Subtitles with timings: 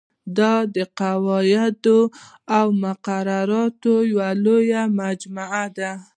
[0.37, 1.99] دا د قواعدو
[2.57, 5.91] او مقرراتو یوه لویه مجموعه ده.